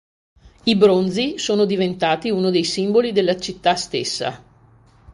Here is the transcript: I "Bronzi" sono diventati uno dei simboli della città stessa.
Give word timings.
I 0.63 0.75
"Bronzi" 0.75 1.37
sono 1.37 1.63
diventati 1.65 2.31
uno 2.31 2.49
dei 2.49 2.63
simboli 2.63 3.11
della 3.11 3.37
città 3.39 3.75
stessa. 3.75 4.43